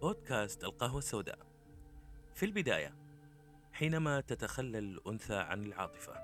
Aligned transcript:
بودكاست 0.00 0.64
القهوة 0.64 0.98
السوداء. 0.98 1.38
في 2.34 2.46
البداية 2.46 2.94
حينما 3.72 4.20
تتخلى 4.20 4.78
الأنثى 4.78 5.34
عن 5.34 5.66
العاطفة 5.66 6.14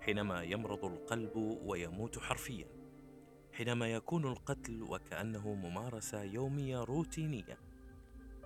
حينما 0.00 0.42
يمرض 0.42 0.84
القلب 0.84 1.36
ويموت 1.64 2.18
حرفيا 2.18 2.66
حينما 3.52 3.92
يكون 3.92 4.26
القتل 4.26 4.82
وكأنه 4.82 5.54
ممارسة 5.54 6.22
يومية 6.22 6.84
روتينية 6.84 7.58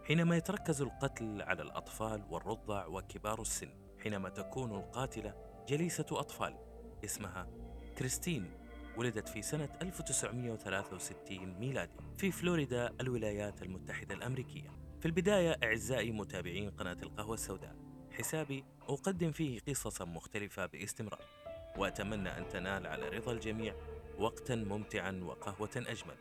حينما 0.05 0.37
يتركز 0.37 0.83
القتل 0.83 1.43
على 1.43 1.63
الأطفال 1.63 2.25
والرضع 2.31 2.87
وكبار 2.87 3.41
السن 3.41 3.69
حينما 4.03 4.29
تكون 4.29 4.75
القاتلة 4.75 5.35
جليسة 5.69 6.07
أطفال 6.11 6.57
اسمها 7.05 7.47
كريستين. 7.99 8.64
ولدت 8.97 9.29
في 9.29 9.43
سنة 9.43 9.69
1963 9.83 11.59
ميلادي 11.61 11.93
في 12.17 12.31
فلوريدا 12.31 12.93
الولايات 13.01 13.63
المتحدة 13.63 14.15
الأمريكية. 14.15 14.69
في 15.01 15.07
البداية 15.07 15.59
أعزائي 15.65 16.13
متابعين 16.13 16.71
قناة 16.71 16.97
القهوة 17.03 17.35
السوداء 17.35 17.77
حسابي 18.11 18.65
أقدم 18.83 19.33
فيه 19.33 19.61
قصصا 19.69 20.05
مختلفة 20.05 20.67
باستمرار 20.67 21.25
وأتمنى 21.77 22.39
أن 22.39 22.49
تنال 22.49 22.87
على 22.87 23.09
رضا 23.09 23.33
الجميع 23.33 23.75
وقتا 24.19 24.55
ممتعا 24.55 25.21
وقهوة 25.25 25.71
أجمل. 25.77 26.17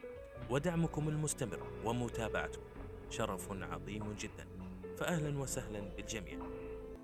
ودعمكم 0.49 1.09
المستمر 1.09 1.67
ومتابعتكم 1.85 2.63
شرف 3.09 3.52
عظيم 3.52 4.13
جدا. 4.13 4.47
فأهلا 4.97 5.39
وسهلا 5.39 5.80
بالجميع. 5.80 6.39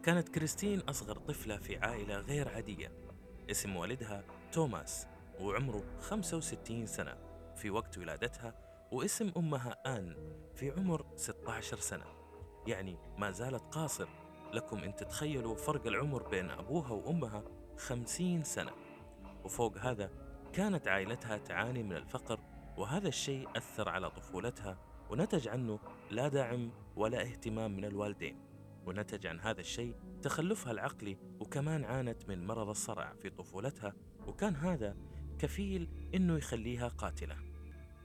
كانت 0.03 0.29
كريستين 0.29 0.79
أصغر 0.79 1.15
طفلة 1.15 1.57
في 1.57 1.77
عائلة 1.77 2.19
غير 2.19 2.49
عادية. 2.49 2.91
اسم 3.51 3.75
والدها 3.75 4.23
توماس. 4.51 5.07
وعمره 5.39 5.83
65 5.99 6.85
سنة. 6.85 7.17
في 7.55 7.69
وقت 7.69 7.97
ولادتها 7.97 8.53
واسم 8.91 9.31
أمها 9.37 9.97
آن 9.97 10.15
في 10.55 10.71
عمر 10.71 11.05
16 11.15 11.77
سنة. 11.77 12.05
يعني 12.67 12.97
ما 13.17 13.31
زالت 13.31 13.63
قاصر. 13.71 14.07
لكم 14.53 14.77
أن 14.77 14.95
تتخيلوا 14.95 15.55
فرق 15.55 15.87
العمر 15.87 16.27
بين 16.27 16.49
أبوها 16.49 16.91
وأمها 16.91 17.43
50 17.77 18.43
سنة. 18.43 18.71
وفوق 19.43 19.77
هذا 19.77 20.11
كانت 20.53 20.87
عائلتها 20.87 21.37
تعاني 21.37 21.83
من 21.83 21.95
الفقر 21.95 22.39
وهذا 22.77 23.07
الشيء 23.07 23.47
أثر 23.55 23.89
على 23.89 24.09
طفولتها 24.09 24.77
ونتج 25.09 25.47
عنه 25.47 25.79
لا 26.11 26.27
دعم 26.27 26.71
ولا 26.95 27.21
اهتمام 27.21 27.75
من 27.75 27.85
الوالدين. 27.85 28.37
ونتج 28.85 29.27
عن 29.27 29.39
هذا 29.39 29.61
الشيء 29.61 29.95
تخلفها 30.21 30.71
العقلي 30.71 31.17
وكمان 31.39 31.83
عانت 31.83 32.29
من 32.29 32.47
مرض 32.47 32.69
الصرع 32.69 33.13
في 33.13 33.29
طفولتها. 33.29 33.93
وكان 34.27 34.55
هذا 34.55 34.95
كفيل 35.39 35.87
إنه 36.15 36.37
يخليها 36.37 36.87
قاتلة. 36.87 37.37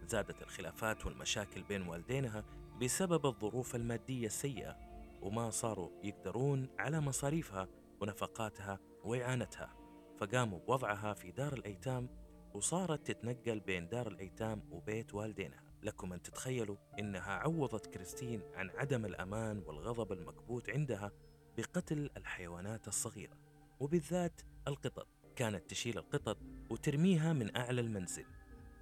زادت 0.06 0.42
الخلافات 0.42 1.06
والمشاكل 1.06 1.62
بين 1.62 1.82
والدينها 1.82 2.44
بسبب 2.82 3.26
الظروف 3.26 3.74
المادية 3.74 4.26
السيئة 4.26 4.76
وما 5.22 5.50
صاروا 5.50 5.90
يقدرون 6.02 6.68
على 6.78 7.00
مصاريفها 7.00 7.68
ونفقاتها 8.00 8.78
وإعانتها. 9.04 9.74
فقاموا 10.18 10.58
بوضعها 10.58 11.14
في 11.14 11.30
دار 11.30 11.52
الأيتام 11.52 12.08
وصارت 12.54 13.06
تتنقل 13.06 13.60
بين 13.60 13.88
دار 13.88 14.06
الأيتام 14.06 14.62
وبيت 14.70 15.14
والدينها. 15.14 15.64
لكم 15.82 16.12
أن 16.12 16.22
تتخيلوا 16.22 16.76
إنها 16.98 17.32
عوضت 17.32 17.86
كريستين 17.86 18.42
عن 18.54 18.70
عدم 18.70 19.04
الأمان 19.04 19.62
والغضب 19.66 20.12
المكبوت 20.12 20.70
عندها 20.70 21.12
بقتل 21.56 22.10
الحيوانات 22.16 22.88
الصغيرة 22.88 23.36
وبالذات 23.80 24.40
القطط. 24.68 25.08
كانت 25.36 25.70
تشيل 25.70 25.98
القطط 25.98 26.38
وترميها 26.74 27.32
من 27.32 27.56
أعلى 27.56 27.80
المنزل 27.80 28.24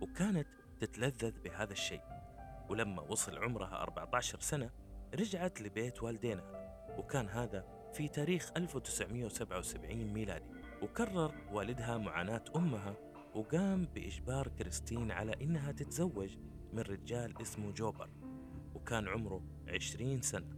وكانت 0.01 0.47
تتلذذ 0.81 1.41
بهذا 1.41 1.73
الشيء. 1.73 2.01
ولما 2.69 3.03
وصل 3.03 3.39
عمرها 3.39 3.83
14 3.83 4.41
سنة 4.41 4.71
رجعت 5.15 5.61
لبيت 5.61 6.03
والدينها 6.03 6.79
وكان 6.99 7.29
هذا 7.29 7.91
في 7.93 8.09
تاريخ 8.09 8.53
1977 8.57 10.13
ميلادي. 10.13 10.45
وكرر 10.83 11.35
والدها 11.53 11.99
معاناة 11.99 12.45
أمها 12.57 12.95
وقام 13.35 13.85
بإجبار 13.95 14.49
كريستين 14.49 15.11
على 15.11 15.33
إنها 15.43 15.73
تتزوج 15.73 16.37
من 16.73 16.81
رجال 16.81 17.43
اسمه 17.43 17.71
جوبر 17.73 18.11
وكان 18.75 19.09
عمره 19.09 19.43
20 19.69 20.21
سنة. 20.21 20.57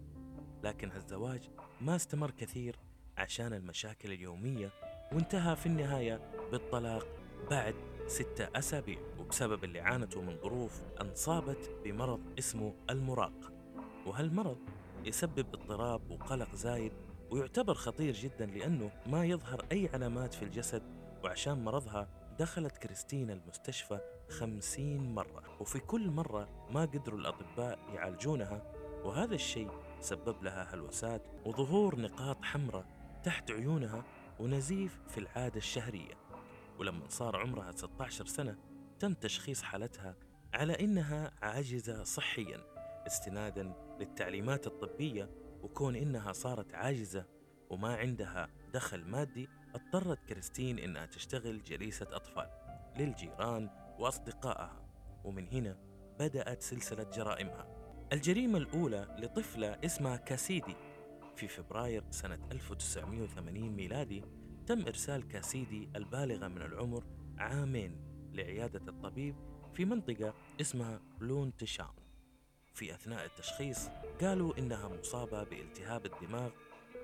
لكن 0.65 0.91
هالزواج 0.91 1.51
ما 1.81 1.97
استمر 1.97 2.31
كثير 2.31 2.77
عشان 3.17 3.53
المشاكل 3.53 4.13
اليومية 4.13 4.71
وانتهى 5.13 5.57
في 5.57 5.67
النهاية 5.67 6.31
بالطلاق 6.53 7.24
بعد 7.51 7.75
ستة 8.07 8.49
أسابيع 8.59 8.99
وبسبب 9.21 9.65
اللي 9.65 9.81
عانته 9.81 10.23
من 10.23 10.37
ظروف 10.43 10.83
أنصابت 11.01 11.71
بمرض 11.85 12.21
اسمه 12.39 12.75
المراق. 12.91 13.53
وهالمرض 14.07 14.59
يسبب 15.05 15.47
اضطراب 15.55 16.11
وقلق 16.11 16.55
زايد 16.55 16.93
ويعتبر 17.31 17.75
خطير 17.75 18.15
جدا 18.15 18.47
لأنه 18.47 18.91
ما 19.07 19.25
يظهر 19.25 19.67
أي 19.73 19.89
علامات 19.95 20.35
في 20.35 20.43
الجسد 20.43 20.83
وعشان 21.25 21.65
مرضها 21.65 22.09
دخلت 22.39 22.77
كريستينا 22.79 23.33
المستشفى 23.33 24.01
خمسين 24.31 25.15
مرة 25.15 25.43
وفي 25.61 25.79
كل 25.79 26.11
مرة 26.11 26.49
ما 26.71 26.81
قدروا 26.81 27.19
الأطباء 27.19 27.79
يعالجونها 27.95 28.63
وهذا 29.05 29.35
الشيء 29.35 29.71
سبب 30.01 30.43
لها 30.43 30.75
هلوسات 30.75 31.23
وظهور 31.47 32.01
نقاط 32.01 32.45
حمراء 32.45 32.87
تحت 33.25 33.51
عيونها 33.51 34.05
ونزيف 34.41 34.99
في 35.09 35.19
العادة 35.19 35.57
الشهرية. 35.57 36.24
ولما 36.79 37.09
صار 37.09 37.37
عمرها 37.37 37.73
16 37.73 38.27
سنة 38.27 38.57
تم 38.99 39.15
تشخيص 39.15 39.63
حالتها 39.63 40.17
على 40.55 40.73
إنها 40.81 41.33
عاجزة 41.43 42.05
صحيا 42.05 42.61
استنادا 43.07 43.73
للتعليمات 44.01 44.67
الطبية 44.67 45.31
وكون 45.63 45.97
إنها 45.97 46.33
صارت 46.33 46.75
عاجزة 46.75 47.27
وما 47.71 47.97
عندها 47.97 48.49
دخل 48.75 49.05
مادي 49.05 49.49
اضطرت 49.75 50.19
كريستين 50.29 50.79
إنها 50.79 51.07
تشتغل 51.07 51.63
جليسة 51.63 52.07
أطفال 52.13 52.51
للجيران 52.97 53.71
وأصدقائها. 53.99 54.85
ومن 55.25 55.49
هنا 55.49 55.77
بدأت 56.19 56.63
سلسلة 56.63 57.03
جرائمها. 57.03 57.67
الجريمة 58.13 58.59
الأولى 58.59 59.17
لطفلة 59.19 59.79
اسمها 59.85 60.17
كاسيدي. 60.17 60.77
في 61.37 61.49
فبراير 61.49 62.05
سنة 62.11 62.39
1980 62.53 63.77
ميلادي 63.77 64.25
تم 64.67 64.87
إرسال 64.87 65.29
كاسيدي 65.29 65.89
البالغة 65.97 66.49
من 66.49 66.63
العمر 66.63 67.05
عامين 67.39 67.97
لعيادة 68.33 68.81
الطبيب 68.89 69.37
في 69.75 69.85
منطقة 69.85 70.35
اسمها 70.61 71.01
لون 71.21 71.57
تشاون 71.57 72.05
في 72.75 72.95
أثناء 72.95 73.25
التشخيص 73.25 73.89
قالوا 74.21 74.59
إنها 74.59 74.89
مصابة 74.89 75.45
بالتهاب 75.45 76.07
الدماغ 76.07 76.51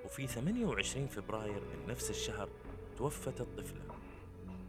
وفي 0.05 0.27
28 0.27 1.07
فبراير 1.07 1.61
من 1.61 1.87
نفس 1.87 2.09
الشهر 2.09 2.49
توفت 2.97 3.41
الطفلة. 3.41 3.81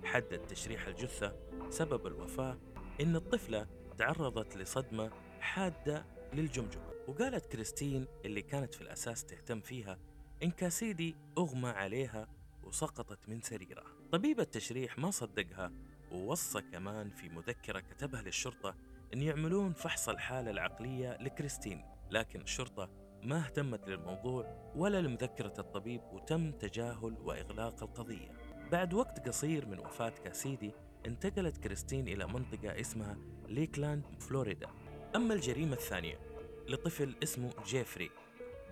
حدد 0.05 0.47
تشريح 0.47 0.87
الجثة 0.87 1.37
سبب 1.71 2.07
الوفاة 2.07 2.59
إن 3.01 3.17
الطفلة 3.17 3.67
تعرضت 3.99 4.57
لصدمة 4.57 5.11
حادة 5.41 6.07
للجمجمة. 6.33 6.93
وقالت 7.09 7.47
كريستين 7.47 8.07
اللي 8.25 8.43
كانت 8.43 8.75
في 8.75 8.81
الأساس 8.81 9.25
تهتم 9.25 9.61
فيها 9.61 9.99
إن 10.43 10.51
كاسيدي 10.51 11.17
أغمى 11.39 11.69
عليها 11.69 12.29
وسقطت 12.73 13.29
من 13.29 13.41
سريرها 13.41 13.85
طبيب 14.13 14.41
التشريح 14.41 14.99
ما 14.99 15.11
صدقها 15.11 15.73
ووصى 16.13 16.61
كمان 16.61 17.11
في 17.11 17.29
مذكرة 17.29 17.81
كتبها 17.81 18.23
للشرطة 18.23 18.75
أن 19.15 19.23
يعملون 19.23 19.73
فحص 19.73 20.09
الحالة 20.09 20.51
العقلية 20.51 21.19
لكريستين 21.21 21.85
لكن 22.11 22.41
الشرطة 22.41 22.91
ما 23.23 23.39
اهتمت 23.39 23.89
للموضوع 23.89 24.73
ولا 24.77 25.01
لمذكرة 25.01 25.53
الطبيب 25.59 26.01
وتم 26.13 26.53
تجاهل 26.53 27.17
وإغلاق 27.25 27.83
القضية. 27.83 28.29
بعد 28.73 28.95
وقت 28.95 29.29
قصير 29.29 29.67
من 29.67 29.79
وفاة 29.79 30.13
كاسيدي 30.25 30.73
انتقلت 31.07 31.57
كريستين 31.57 32.09
إلى 32.09 32.27
منطقة 32.27 32.81
اسمها 32.81 33.17
ليكلاند 33.49 34.05
فلوريدا. 34.21 34.69
أما 35.17 35.35
الجريمة 35.35 35.73
الثانية 35.73 36.19
لطفل 36.69 37.15
اسمه 37.23 37.51
جيفري. 37.67 38.11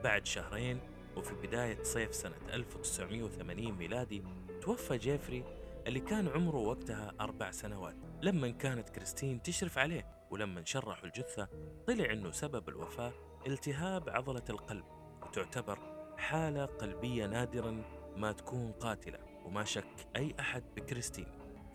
بعد 0.05 0.27
شهرين 0.27 0.81
وفي 1.17 1.35
بداية 1.35 1.83
صيف 1.83 2.15
سنة 2.15 2.37
1980 2.53 3.73
ميلادي 3.73 4.23
توفى 4.63 4.99
جيفري 4.99 5.45
اللي 5.87 6.01
كان 6.01 6.29
عمره 6.29 6.57
وقتها 6.57 7.13
أربع 7.21 7.51
سنوات. 7.51 7.97
لما 8.23 8.51
كانت 8.51 8.89
كريستين 8.89 9.43
تشرف 9.43 9.79
عليه 9.79 10.07
ولما 10.31 10.65
شرحوا 10.65 11.07
الجثة 11.07 11.49
طلع 11.87 12.13
أنه 12.13 12.31
سبب 12.31 12.69
الوفاة 12.69 13.13
التهاب 13.47 14.09
عضلة 14.09 14.45
القلب 14.51 14.85
وتعتبر 15.23 15.79
حالة 16.17 16.65
قلبية 16.65 17.27
نادرا 17.27 17.83
ما 18.17 18.33
تكون 18.33 18.73
قاتلة 18.73 19.19
وما 19.45 19.65
شك 19.65 20.09
أي 20.17 20.35
أحد 20.41 20.63
بكريستين. 20.77 21.27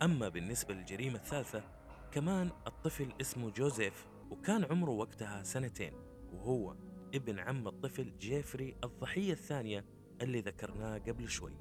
أما 0.02 0.28
بالنسبة 0.28 0.74
للجريمة 0.74 1.16
الثالثة 1.18 1.62
كمان 2.12 2.50
الطفل 2.66 3.12
اسمه 3.20 3.50
جوزيف 3.50 4.06
وكان 4.30 4.64
عمره 4.64 4.90
وقتها 4.90 5.42
سنتين 5.42 5.92
وهو 6.32 6.76
ابن 7.16 7.38
عم 7.38 7.68
الطفل 7.68 8.18
جيفري 8.18 8.76
الضحية 8.84 9.32
الثانية 9.32 9.84
اللي 10.22 10.40
ذكرناه 10.40 10.98
قبل 10.98 11.28
شوي. 11.28 11.56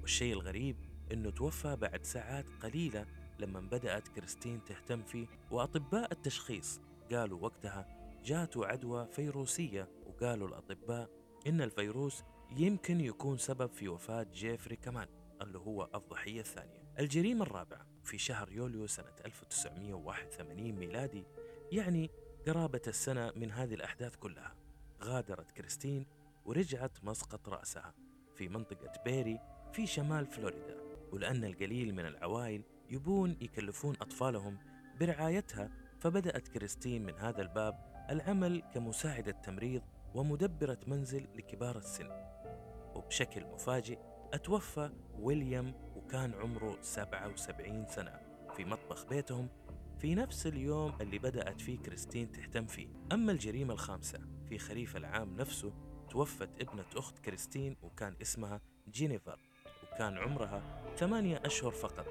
والشيء 0.00 0.32
الغريب 0.32 0.76
إنه 1.12 1.30
توفى 1.30 1.76
بعد 1.76 2.04
ساعات 2.04 2.46
قليلة 2.62 3.06
لما 3.38 3.60
بدأت 3.60 4.08
كريستين 4.08 4.64
تهتم 4.64 5.02
فيه 5.02 5.26
وأطباء 5.50 6.12
التشخيص 6.12 6.80
قالوا 7.12 7.40
وقتها 7.40 8.02
جاته 8.24 8.66
عدوى 8.66 9.06
فيروسية 9.06 9.88
وقالوا 10.06 10.48
الأطباء 10.48 11.10
إن 11.46 11.60
الفيروس 11.62 12.22
يمكن 12.56 13.00
يكون 13.00 13.38
سبب 13.38 13.70
في 13.70 13.88
وفاة 13.88 14.26
جيفري 14.32 14.76
كمان 14.76 15.08
اللي 15.42 15.58
هو 15.58 15.88
الضحية 15.94 16.40
الثانية. 16.40 16.82
الجريمة 16.98 17.42
الرابعة 17.42 17.86
في 18.04 18.18
شهر 18.18 18.52
يوليو 18.52 18.86
سنة 18.86 19.12
1981 19.26 20.72
ميلادي 20.72 21.24
يعني 21.72 22.10
قرابة 22.46 22.82
السنة 22.86 23.32
من 23.36 23.50
هذه 23.50 23.74
الأحداث 23.74 24.16
كلها. 24.16 24.61
غادرت 25.04 25.50
كريستين 25.50 26.06
ورجعت 26.44 27.04
مسقط 27.04 27.48
رأسها 27.48 27.94
في 28.34 28.48
منطقة 28.48 28.92
بيري 29.04 29.40
في 29.72 29.86
شمال 29.86 30.26
فلوريدا. 30.26 30.76
ولأن 31.12 31.44
القليل 31.44 31.94
من 31.94 32.06
العوائل 32.06 32.62
يبون 32.90 33.36
يكلفون 33.40 33.94
أطفالهم 34.00 34.58
برعايتها 35.00 35.70
فبدأت 36.00 36.48
كريستين 36.48 37.06
من 37.06 37.14
هذا 37.14 37.42
الباب 37.42 38.06
العمل 38.10 38.62
كمساعدة 38.74 39.32
تمريض 39.32 39.82
ومدبرة 40.14 40.78
منزل 40.86 41.28
لكبار 41.34 41.78
السن. 41.78 42.10
وبشكل 42.94 43.44
مفاجئ 43.46 43.98
أتوفى 44.32 44.90
ويليام 45.18 45.74
وكان 45.96 46.34
عمره 46.34 46.78
77 46.80 47.86
سنة 47.86 48.20
في 48.56 48.64
مطبخ 48.64 49.06
بيتهم 49.06 49.48
في 49.98 50.14
نفس 50.14 50.46
اليوم 50.46 50.92
اللي 51.00 51.18
بدأت 51.18 51.60
فيه 51.60 51.78
كريستين 51.78 52.32
تهتم 52.32 52.66
فيه. 52.66 52.88
أما 53.12 53.32
الجريمة 53.32 53.72
الخامسة 53.74 54.18
في 54.52 54.58
خريف 54.58 54.96
العام 54.96 55.36
نفسه 55.36 55.72
توفت 56.10 56.48
ابنة 56.60 56.84
أخت 56.96 57.18
كريستين 57.18 57.76
وكان 57.82 58.16
اسمها 58.22 58.60
جينيفر 58.90 59.38
وكان 59.82 60.18
عمرها 60.18 60.82
ثمانية 60.96 61.42
أشهر 61.44 61.70
فقط. 61.70 62.06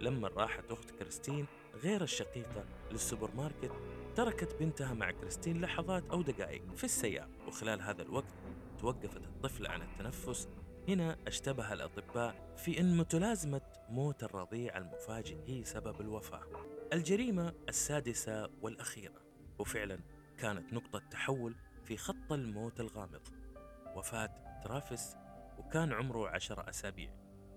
لما 0.00 0.28
راحت 0.28 0.64
أخت 0.70 0.90
كريستين 0.90 1.46
غير 1.74 2.02
الشقيقة 2.02 2.64
للسوبر 2.92 3.30
ماركت 3.34 3.72
تركت 4.16 4.56
بنتها 4.60 4.94
مع 4.94 5.10
كريستين 5.10 5.60
لحظات 5.60 6.10
أو 6.10 6.22
دقائق 6.22 6.74
في 6.76 6.84
السيارة. 6.84 7.30
وخلال 7.46 7.82
هذا 7.82 8.02
الوقت 8.02 8.34
توقفت 8.78 9.26
الطفلة 9.26 9.70
عن 9.70 9.82
التنفس. 9.82 10.48
هنا 10.88 11.18
اشتبه 11.26 11.72
الأطباء 11.72 12.54
في 12.56 12.80
أن 12.80 12.96
متلازمة 12.96 13.62
موت 13.88 14.24
الرضيع 14.24 14.76
المفاجئ 14.76 15.38
هي 15.46 15.64
سبب 15.64 16.00
الوفاة. 16.00 16.46
الجريمة 16.92 17.54
السادسة 17.68 18.50
والأخيرة. 18.62 19.24
وفعلا 19.58 19.98
كانت 20.38 20.72
نقطة 20.72 20.98
تحول 21.10 21.54
في 21.84 21.96
خط 21.96 22.32
الموت 22.32 22.80
الغامض. 22.80 23.22
وفاة 23.96 24.60
ترافيس 24.64 25.16
وكان 25.58 25.92
عمره 25.92 26.28
عشر 26.28 26.68
أسابيع 26.68 27.10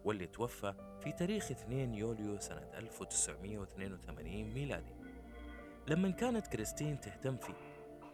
واللي 0.05 0.27
توفى 0.27 0.73
في 1.03 1.11
تاريخ 1.11 1.51
2 1.51 1.93
يوليو 1.93 2.39
سنة 2.39 2.71
1982 2.73 4.53
ميلادي. 4.53 4.93
لما 5.87 6.09
كانت 6.09 6.47
كريستين 6.47 6.99
تهتم 6.99 7.37
فيه 7.37 7.53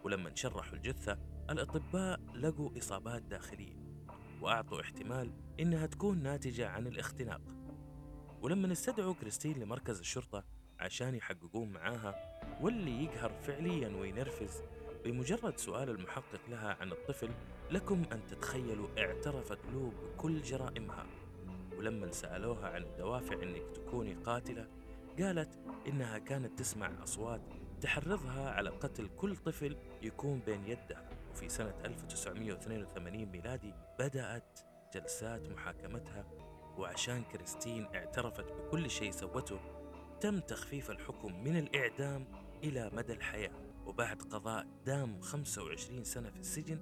ولما 0.03 0.35
شرحوا 0.35 0.73
الجثة 0.73 1.17
الأطباء 1.49 2.19
لقوا 2.35 2.77
إصابات 2.77 3.21
داخلية 3.21 3.75
وأعطوا 4.41 4.81
احتمال 4.81 5.31
إنها 5.59 5.85
تكون 5.85 6.23
ناتجة 6.23 6.69
عن 6.69 6.87
الاختناق. 6.87 7.41
ولما 8.41 8.71
استدعوا 8.71 9.13
كريستين 9.13 9.59
لمركز 9.59 9.99
الشرطة 9.99 10.43
عشان 10.79 11.15
يحققون 11.15 11.69
معاها 11.69 12.39
واللي 12.61 13.03
يقهر 13.03 13.33
فعليا 13.41 13.89
وينرفز 13.89 14.61
بمجرد 15.03 15.57
سؤال 15.57 15.89
المحقق 15.89 16.39
لها 16.49 16.77
عن 16.81 16.91
الطفل 16.91 17.29
لكم 17.71 18.03
أن 18.11 18.25
تتخيلوا 18.27 18.87
اعترفت 18.97 19.59
له 19.73 19.91
بكل 20.03 20.41
جرائمها. 20.41 21.05
ولما 21.77 22.11
سألوها 22.11 22.69
عن 22.69 22.83
الدوافع 22.83 23.33
أنك 23.43 23.61
تكوني 23.75 24.13
قاتلة 24.13 24.67
قالت 25.19 25.59
إنها 25.87 26.17
كانت 26.17 26.59
تسمع 26.59 26.91
أصوات 27.03 27.41
تحرضها 27.81 28.49
على 28.51 28.69
قتل 28.69 29.09
كل 29.17 29.35
طفل 29.35 29.77
يكون 30.01 30.39
بين 30.39 30.65
يدها. 30.65 31.09
وفي 31.31 31.49
سنة 31.49 31.73
1982 31.85 33.25
ميلادي 33.25 33.73
بدأت 33.99 34.59
جلسات 34.93 35.49
محاكمتها 35.49 36.25
وعشان 36.77 37.23
كريستين 37.23 37.85
اعترفت 37.95 38.51
بكل 38.51 38.89
شيء 38.89 39.11
سوته 39.11 39.59
تم 40.21 40.39
تخفيف 40.39 40.91
الحكم 40.91 41.43
من 41.43 41.57
الإعدام 41.57 42.25
إلى 42.63 42.91
مدى 42.93 43.13
الحياة. 43.13 43.72
وبعد 43.85 44.21
قضاء 44.21 44.67
دام 44.85 45.21
25 45.21 46.03
سنة 46.03 46.29
في 46.29 46.39
السجن 46.39 46.79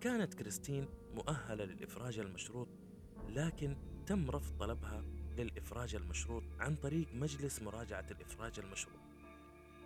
كانت 0.00 0.34
كريستين 0.34 0.88
مؤهلة 1.14 1.64
للإفراج 1.64 2.18
المشروط 2.18 2.68
لكن 3.28 3.76
تم 4.06 4.30
رفض 4.30 4.56
طلبها 4.58 5.04
للإفراج 5.36 5.94
المشروط 5.94 6.42
عن 6.60 6.76
طريق 6.76 7.14
مجلس 7.14 7.62
مراجعة 7.62 8.04
الإفراج 8.10 8.58
المشروط. 8.58 8.98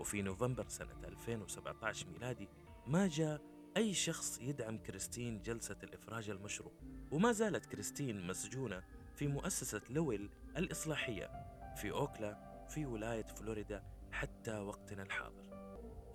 وفي 0.00 0.23
نوفمبر 0.23 0.69
سنة 0.69 0.94
2017 1.05 2.06
ميلادي 2.12 2.49
ما 2.87 3.06
جاء 3.06 3.41
أي 3.76 3.94
شخص 3.94 4.38
يدعم 4.41 4.79
كريستين 4.79 5.43
جلسة 5.43 5.76
الإفراج 5.82 6.31
المشروط 6.31 6.73
وما 7.12 7.32
زالت 7.32 7.67
كريستين 7.67 8.26
مسجونة 8.26 8.82
في 9.15 9.26
مؤسسة 9.26 9.81
لويل 9.91 10.31
الإصلاحية 10.56 11.31
في 11.76 11.91
أوكلا 11.91 12.67
في 12.69 12.87
ولاية 12.87 13.26
فلوريدا 13.26 13.82
حتى 14.12 14.58
وقتنا 14.58 15.03
الحاضر. 15.03 15.52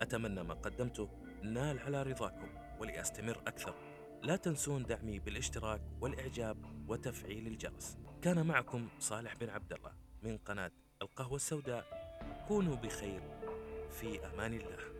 أتمنى 0.02 0.42
ما 0.42 0.54
قدمته. 0.54 1.08
نال 1.42 1.78
على 1.78 2.02
رضاكم 2.02 2.48
ولأستمر 2.80 3.38
أكثر. 3.46 3.74
لا 4.22 4.36
تنسون 4.36 4.82
دعمي 4.82 5.18
بالاشتراك 5.18 5.80
والإعجاب 6.00 6.56
وتفعيل 6.88 7.46
الجرس. 7.46 7.98
كان 8.22 8.46
معكم 8.46 8.88
صالح 8.98 9.34
بن 9.34 9.48
عبد 9.48 9.72
الله 9.72 9.92
من 10.22 10.38
قناة 10.38 10.70
القهوة 11.02 11.36
السوداء. 11.36 11.84
كونوا 12.48 12.76
بخير. 12.76 13.22
في 13.90 14.26
أمان 14.26 14.54
الله. 14.54 14.97